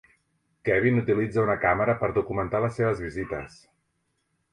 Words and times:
Kevin 0.69 0.95
utilitza 1.01 1.43
una 1.43 1.55
càmera 1.65 1.95
per 1.99 2.09
documentar 2.15 2.63
les 2.65 2.73
seves 2.81 3.05
visites. 3.09 3.61